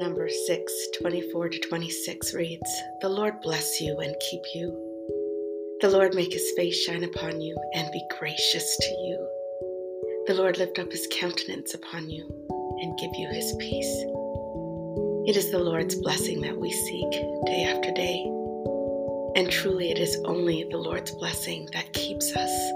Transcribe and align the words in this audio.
Numbers 0.00 0.46
6, 0.46 0.72
24 1.02 1.50
to 1.50 1.58
26 1.58 2.32
reads 2.32 2.82
The 3.02 3.08
Lord 3.10 3.38
bless 3.42 3.82
you 3.82 3.98
and 3.98 4.16
keep 4.30 4.40
you. 4.54 4.70
The 5.82 5.90
Lord 5.90 6.14
make 6.14 6.32
his 6.32 6.52
face 6.56 6.82
shine 6.82 7.04
upon 7.04 7.42
you 7.42 7.54
and 7.74 7.92
be 7.92 8.02
gracious 8.18 8.78
to 8.78 8.88
you. 8.88 9.28
The 10.26 10.32
Lord 10.36 10.56
lift 10.56 10.78
up 10.78 10.90
his 10.90 11.06
countenance 11.12 11.74
upon 11.74 12.08
you 12.08 12.24
and 12.80 12.98
give 12.98 13.10
you 13.14 13.28
his 13.28 13.54
peace. 13.58 13.94
It 15.28 15.36
is 15.36 15.50
the 15.50 15.62
Lord's 15.62 15.96
blessing 15.96 16.40
that 16.40 16.56
we 16.56 16.72
seek 16.72 17.10
day 17.44 17.64
after 17.64 17.92
day. 17.92 18.22
And 19.36 19.52
truly, 19.52 19.90
it 19.90 19.98
is 19.98 20.16
only 20.24 20.66
the 20.70 20.78
Lord's 20.78 21.10
blessing 21.10 21.68
that 21.74 21.92
keeps 21.92 22.34
us. 22.34 22.72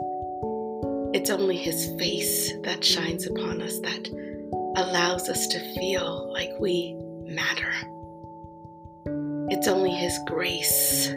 It's 1.15 1.31
only 1.31 1.57
his 1.57 1.91
face 1.99 2.53
that 2.65 2.85
shines 2.85 3.27
upon 3.27 3.63
us 3.63 3.79
that 3.79 4.11
allows 4.77 5.31
us 5.31 5.47
to 5.47 5.75
feel 5.75 6.31
like 6.31 6.51
we 6.61 6.99
matter. 7.35 7.73
It's 9.51 9.69
only 9.69 9.91
His 9.91 10.19
grace 10.27 11.09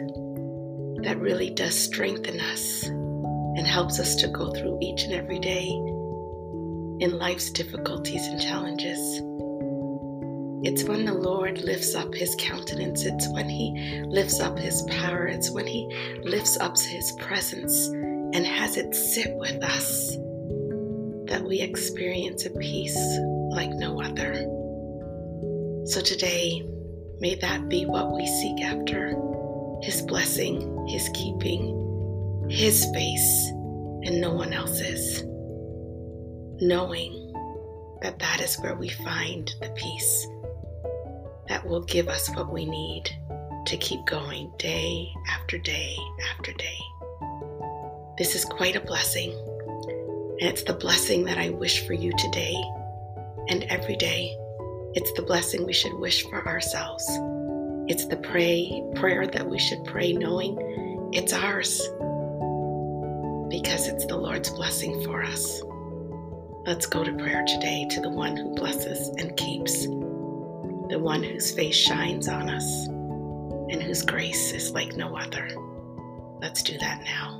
that 1.02 1.18
really 1.18 1.50
does 1.50 1.74
strengthen 1.74 2.40
us 2.40 2.84
and 2.86 3.66
helps 3.66 3.98
us 3.98 4.14
to 4.16 4.28
go 4.28 4.52
through 4.52 4.78
each 4.80 5.04
and 5.04 5.12
every 5.12 5.38
day 5.38 5.68
in 7.00 7.18
life's 7.18 7.50
difficulties 7.50 8.26
and 8.26 8.40
challenges. 8.40 8.98
It's 10.64 10.82
when 10.84 11.04
the 11.04 11.14
Lord 11.14 11.62
lifts 11.62 11.94
up 11.94 12.12
His 12.14 12.34
countenance, 12.38 13.04
it's 13.04 13.28
when 13.28 13.48
He 13.48 14.02
lifts 14.06 14.40
up 14.40 14.58
His 14.58 14.82
power, 14.82 15.26
it's 15.26 15.50
when 15.50 15.66
He 15.66 15.88
lifts 16.24 16.56
up 16.58 16.76
His 16.76 17.12
presence 17.12 17.86
and 17.86 18.44
has 18.44 18.76
it 18.76 18.94
sit 18.94 19.34
with 19.36 19.62
us 19.62 20.16
that 21.26 21.44
we 21.44 21.60
experience 21.60 22.44
a 22.46 22.50
peace 22.50 22.98
like 23.50 23.70
no 23.70 24.02
other. 24.02 24.57
So 25.88 26.02
today, 26.02 26.62
may 27.18 27.36
that 27.36 27.70
be 27.70 27.86
what 27.86 28.12
we 28.12 28.26
seek 28.26 28.60
after 28.60 29.16
His 29.80 30.02
blessing, 30.02 30.86
His 30.86 31.08
keeping, 31.14 32.46
His 32.50 32.84
face, 32.92 33.46
and 34.02 34.20
no 34.20 34.34
one 34.34 34.52
else's. 34.52 35.22
Knowing 36.60 37.32
that 38.02 38.18
that 38.18 38.42
is 38.42 38.56
where 38.56 38.74
we 38.74 38.90
find 38.90 39.50
the 39.62 39.70
peace 39.70 40.28
that 41.48 41.66
will 41.66 41.84
give 41.84 42.08
us 42.08 42.28
what 42.36 42.52
we 42.52 42.66
need 42.66 43.08
to 43.64 43.78
keep 43.78 44.04
going 44.04 44.52
day 44.58 45.08
after 45.30 45.56
day 45.56 45.96
after 46.30 46.52
day. 46.52 46.78
This 48.18 48.34
is 48.34 48.44
quite 48.44 48.76
a 48.76 48.80
blessing, 48.80 49.32
and 49.32 50.50
it's 50.50 50.64
the 50.64 50.74
blessing 50.74 51.24
that 51.24 51.38
I 51.38 51.48
wish 51.48 51.86
for 51.86 51.94
you 51.94 52.12
today 52.18 52.62
and 53.48 53.62
every 53.70 53.96
day. 53.96 54.36
It's 54.94 55.12
the 55.12 55.22
blessing 55.22 55.66
we 55.66 55.72
should 55.72 55.94
wish 55.94 56.24
for 56.24 56.46
ourselves. 56.46 57.06
It's 57.88 58.06
the 58.06 58.16
pray 58.16 58.82
prayer 58.94 59.26
that 59.26 59.48
we 59.48 59.58
should 59.58 59.84
pray 59.84 60.12
knowing 60.12 60.56
it's 61.12 61.32
ours 61.32 61.80
because 63.50 63.88
it's 63.88 64.06
the 64.06 64.16
Lord's 64.16 64.50
blessing 64.50 65.04
for 65.04 65.22
us. 65.22 65.62
Let's 66.66 66.86
go 66.86 67.04
to 67.04 67.12
prayer 67.12 67.44
today 67.46 67.86
to 67.90 68.00
the 68.00 68.10
one 68.10 68.36
who 68.36 68.54
blesses 68.54 69.08
and 69.18 69.36
keeps, 69.36 69.84
the 69.84 70.98
one 70.98 71.22
whose 71.22 71.50
face 71.50 71.76
shines 71.76 72.28
on 72.28 72.48
us 72.48 72.86
and 72.86 73.82
whose 73.82 74.02
grace 74.02 74.52
is 74.52 74.72
like 74.72 74.96
no 74.96 75.16
other. 75.16 75.48
Let's 76.40 76.62
do 76.62 76.78
that 76.78 77.02
now. 77.04 77.37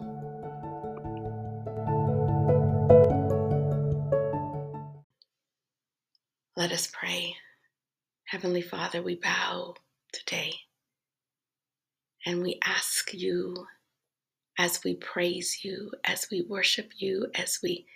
Let 6.58 6.72
us 6.72 6.88
pray. 6.92 7.36
Heavenly 8.24 8.62
Father, 8.62 9.00
we 9.00 9.14
bow 9.14 9.74
today 10.12 10.52
and 12.26 12.42
we 12.42 12.58
ask 12.64 13.14
you 13.14 13.54
as 14.58 14.80
we 14.82 14.96
praise 14.96 15.60
you, 15.62 15.92
as 16.04 16.26
we 16.32 16.42
worship 16.42 16.90
you, 16.98 17.28
as 17.36 17.60
we 17.62 17.86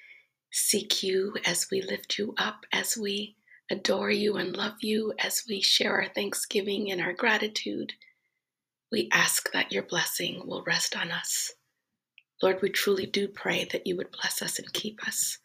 seek 0.53 1.03
you, 1.03 1.34
as 1.44 1.66
we 1.72 1.82
lift 1.82 2.20
you 2.20 2.34
up, 2.38 2.64
as 2.72 2.97
we 2.97 3.34
adore 3.69 4.12
you 4.12 4.36
and 4.36 4.56
love 4.56 4.76
you, 4.81 5.12
as 5.19 5.42
we 5.48 5.60
share 5.60 6.00
our 6.00 6.09
thanksgiving 6.15 6.92
and 6.92 7.00
our 7.00 7.15
gratitude. 7.15 7.92
We 8.92 9.09
ask 9.12 9.50
that 9.50 9.72
your 9.72 9.82
blessing 9.82 10.41
will 10.47 10.62
rest 10.65 10.97
on 10.97 11.10
us. 11.10 11.50
Lord, 12.41 12.62
we 12.62 12.70
truly 12.70 13.06
do 13.06 13.26
pray 13.26 13.69
that 13.72 13.88
you 13.88 13.97
would 13.97 14.12
bless 14.12 14.41
us 14.41 14.60
and 14.60 14.72
keep 14.72 15.04
us 15.04 15.38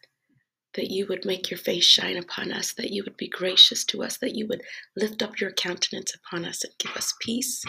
that 0.74 0.90
you 0.90 1.06
would 1.08 1.24
make 1.24 1.50
your 1.50 1.58
face 1.58 1.84
shine 1.84 2.16
upon 2.16 2.52
us, 2.52 2.74
that 2.74 2.90
you 2.90 3.02
would 3.04 3.16
be 3.16 3.28
gracious 3.28 3.84
to 3.86 4.02
us, 4.02 4.18
that 4.18 4.34
you 4.34 4.46
would 4.46 4.62
lift 4.96 5.22
up 5.22 5.40
your 5.40 5.50
countenance 5.52 6.14
upon 6.14 6.44
us 6.44 6.62
and 6.64 6.72
give 6.78 6.94
us 6.96 7.14
peace. 7.20 7.64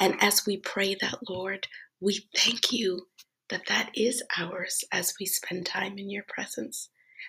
And 0.00 0.16
as 0.20 0.44
we 0.46 0.58
pray 0.58 0.96
that, 1.00 1.18
Lord, 1.28 1.66
we 2.00 2.26
thank 2.36 2.72
you 2.72 3.06
that 3.50 3.66
that 3.68 3.90
is 3.94 4.22
ours 4.38 4.84
as 4.92 5.14
we 5.20 5.26
spend 5.26 5.66
time 5.66 5.98
in 5.98 6.10
your 6.10 6.24
presence. 6.28 6.88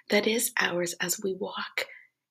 That 0.10 0.28
is 0.28 0.52
ours 0.60 0.96
as 1.02 1.20
we 1.22 1.34
walk 1.34 1.86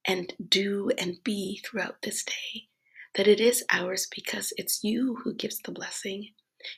and 0.06 0.32
do 0.48 0.90
and 0.98 1.16
be 1.24 1.62
throughout 1.64 1.96
this 2.02 2.24
day. 2.24 2.68
That 3.14 3.28
it 3.28 3.40
is 3.40 3.64
ours 3.70 4.06
because 4.14 4.52
it's 4.56 4.84
you 4.84 5.18
who 5.22 5.34
gives 5.34 5.58
the 5.58 5.72
blessing. 5.72 6.30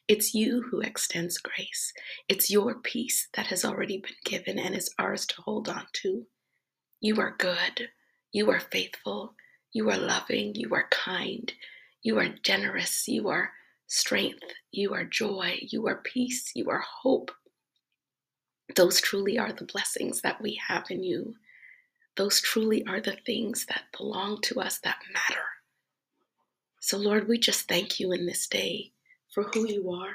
It's 0.09 0.35
you 0.35 0.63
who 0.71 0.81
extends 0.81 1.39
grace. 1.39 1.93
It's 2.29 2.51
your 2.51 2.75
peace 2.75 3.29
that 3.35 3.47
has 3.47 3.65
already 3.65 3.99
been 3.99 4.17
given 4.25 4.59
and 4.59 4.75
is 4.75 4.95
ours 4.99 5.27
to 5.27 5.43
hold 5.43 5.69
on 5.69 5.87
to. 6.03 6.27
You 7.01 7.21
are 7.21 7.35
good. 7.37 7.89
You 8.33 8.51
are 8.51 8.61
faithful. 8.61 9.35
You 9.73 9.91
are 9.91 9.99
loving. 9.99 10.55
You 10.55 10.75
are 10.75 10.89
kind. 10.91 11.53
You 12.03 12.19
are 12.19 12.29
generous. 12.43 13.09
You 13.09 13.29
are 13.29 13.53
strength. 13.87 14.45
You 14.71 14.95
are 14.95 15.05
joy. 15.05 15.59
You 15.63 15.87
are 15.89 16.03
peace. 16.03 16.53
You 16.55 16.71
are 16.71 16.85
hope. 17.03 17.31
Those 18.77 19.01
truly 19.01 19.39
are 19.39 19.53
the 19.53 19.65
blessings 19.65 20.23
that 20.23 20.41
we 20.41 20.61
have 20.69 20.87
in 20.91 21.03
you. 21.03 21.35
Those 22.17 22.41
truly 22.41 22.85
are 22.87 23.01
the 23.01 23.17
things 23.27 23.67
that 23.67 23.85
belong 23.97 24.41
to 24.43 24.61
us 24.61 24.79
that 24.81 24.99
matter. 25.13 25.43
So, 26.81 26.99
Lord, 26.99 27.29
we 27.29 27.39
just 27.39 27.69
thank 27.69 28.01
you 28.01 28.13
in 28.13 28.27
this 28.27 28.47
day 28.47 28.92
for 29.33 29.45
who 29.45 29.67
you 29.67 29.91
are. 29.93 30.15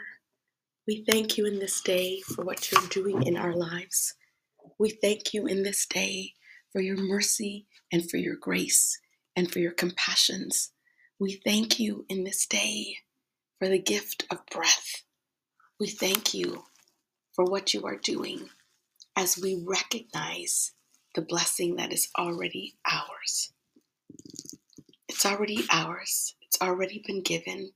We 0.87 1.03
thank 1.09 1.37
you 1.37 1.45
in 1.45 1.59
this 1.59 1.81
day 1.81 2.21
for 2.21 2.45
what 2.45 2.71
you're 2.71 2.87
doing 2.89 3.23
in 3.23 3.35
our 3.35 3.53
lives. 3.53 4.13
We 4.79 4.91
thank 4.91 5.33
you 5.33 5.47
in 5.47 5.63
this 5.63 5.85
day 5.85 6.33
for 6.71 6.81
your 6.81 6.97
mercy 6.97 7.65
and 7.91 8.09
for 8.09 8.17
your 8.17 8.35
grace 8.35 8.99
and 9.35 9.51
for 9.51 9.59
your 9.59 9.71
compassions. 9.71 10.71
We 11.19 11.41
thank 11.43 11.79
you 11.79 12.05
in 12.09 12.23
this 12.23 12.45
day 12.45 12.97
for 13.59 13.67
the 13.67 13.81
gift 13.81 14.25
of 14.29 14.45
breath. 14.51 15.03
We 15.79 15.87
thank 15.87 16.33
you 16.33 16.65
for 17.33 17.43
what 17.45 17.73
you 17.73 17.85
are 17.85 17.97
doing 17.97 18.49
as 19.15 19.37
we 19.37 19.63
recognize 19.65 20.73
the 21.15 21.23
blessing 21.23 21.75
that 21.77 21.91
is 21.91 22.09
already 22.17 22.75
ours. 22.89 23.51
It's 25.09 25.25
already 25.25 25.65
ours, 25.71 26.35
it's 26.43 26.61
already 26.61 27.01
been 27.05 27.23
given 27.23 27.71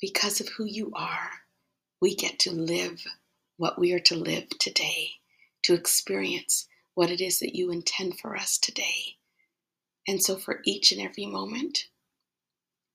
because 0.00 0.40
of 0.40 0.48
who 0.48 0.64
you 0.64 0.92
are, 0.94 1.30
we 2.00 2.14
get 2.14 2.38
to 2.40 2.52
live 2.52 3.04
what 3.56 3.78
we 3.78 3.92
are 3.92 4.00
to 4.00 4.16
live 4.16 4.48
today, 4.58 5.10
to 5.62 5.74
experience 5.74 6.66
what 6.94 7.10
it 7.10 7.20
is 7.20 7.38
that 7.40 7.54
you 7.54 7.70
intend 7.70 8.18
for 8.18 8.36
us 8.36 8.58
today. 8.58 9.16
And 10.08 10.22
so, 10.22 10.36
for 10.36 10.60
each 10.64 10.92
and 10.92 11.00
every 11.00 11.26
moment, 11.26 11.86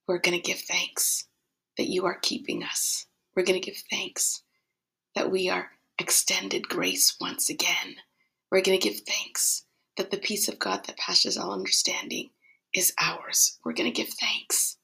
we're 0.08 0.18
going 0.18 0.40
to 0.40 0.48
give 0.48 0.60
thanks 0.60 1.28
that 1.78 1.88
you 1.88 2.06
are 2.06 2.18
keeping 2.20 2.64
us. 2.64 3.06
We're 3.36 3.44
going 3.44 3.62
to 3.62 3.66
give 3.66 3.82
thanks 3.90 4.42
that 5.16 5.32
we 5.32 5.50
are 5.50 5.72
extended 6.00 6.68
grace 6.68 7.16
once 7.22 7.50
again. 7.50 7.98
We're 8.52 8.62
going 8.62 8.80
to 8.80 8.90
give 8.90 9.02
thanks 9.02 9.66
that 9.98 10.12
the 10.12 10.18
peace 10.18 10.48
of 10.48 10.60
God 10.60 10.86
that 10.86 10.98
passes 10.98 11.38
all 11.38 11.54
understanding 11.54 12.32
is 12.74 12.94
ours. 13.00 13.60
We're 13.64 13.74
going 13.74 13.92
to 13.92 14.04
give 14.04 14.14
thanks 14.14 14.78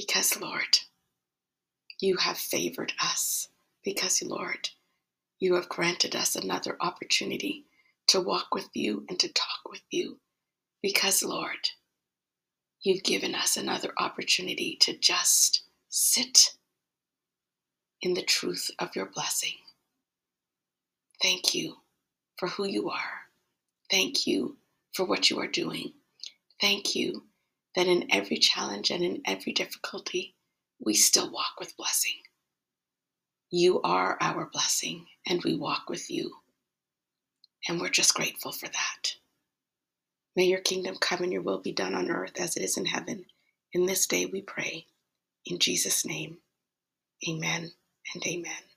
because, 0.00 0.40
Lord, 0.40 0.78
you 2.00 2.16
have 2.16 2.38
favored 2.38 2.94
us. 3.02 3.48
Because, 3.84 4.22
Lord, 4.22 4.70
you 5.38 5.56
have 5.56 5.68
granted 5.68 6.16
us 6.16 6.34
another 6.34 6.78
opportunity 6.80 7.66
to 8.06 8.18
walk 8.18 8.54
with 8.54 8.70
you 8.72 9.04
and 9.10 9.20
to 9.20 9.28
talk 9.28 9.68
with 9.68 9.82
you. 9.90 10.18
Because, 10.82 11.22
Lord, 11.22 11.68
you've 12.80 13.02
given 13.02 13.34
us 13.34 13.58
another 13.58 13.92
opportunity 13.98 14.78
to 14.80 14.96
just 14.96 15.64
sit 15.90 16.54
in 18.00 18.14
the 18.14 18.22
truth 18.22 18.70
of 18.78 18.96
your 18.96 19.10
blessing. 19.14 19.56
Thank 21.20 21.54
you 21.54 21.76
for 22.38 22.48
who 22.48 22.66
you 22.66 22.88
are. 22.88 23.26
Thank 23.90 24.26
you 24.26 24.56
for 24.94 25.04
what 25.04 25.28
you 25.28 25.38
are 25.40 25.46
doing. 25.46 25.92
Thank 26.58 26.96
you 26.96 27.24
that 27.76 27.86
in 27.86 28.06
every 28.12 28.38
challenge 28.38 28.90
and 28.90 29.04
in 29.04 29.22
every 29.24 29.52
difficulty, 29.52 30.34
we 30.80 30.94
still 30.94 31.30
walk 31.30 31.60
with 31.60 31.76
blessing. 31.76 32.16
You 33.50 33.80
are 33.82 34.18
our 34.20 34.48
blessing, 34.52 35.06
and 35.26 35.42
we 35.44 35.56
walk 35.56 35.88
with 35.88 36.10
you. 36.10 36.32
And 37.68 37.80
we're 37.80 37.90
just 37.90 38.14
grateful 38.14 38.52
for 38.52 38.66
that. 38.68 39.14
May 40.36 40.44
your 40.46 40.60
kingdom 40.60 40.96
come 41.00 41.22
and 41.22 41.32
your 41.32 41.42
will 41.42 41.60
be 41.60 41.72
done 41.72 41.94
on 41.94 42.10
earth 42.10 42.40
as 42.40 42.56
it 42.56 42.62
is 42.62 42.76
in 42.76 42.86
heaven. 42.86 43.26
In 43.72 43.86
this 43.86 44.06
day 44.06 44.26
we 44.26 44.42
pray. 44.42 44.86
In 45.46 45.58
Jesus' 45.58 46.06
name, 46.06 46.38
amen 47.28 47.72
and 48.14 48.26
amen. 48.26 48.69